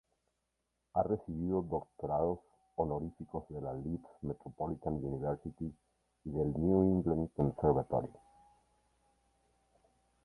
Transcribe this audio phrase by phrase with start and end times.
[0.95, 2.39] Ha recibido doctorados
[2.75, 5.71] honoríficos de la Leeds Metropolitan University
[6.25, 8.09] y del New England Conservatory.